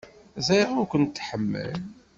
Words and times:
Ẓriɣ 0.47 0.69
ur 0.81 0.87
kent-tḥemmel. 0.91 1.73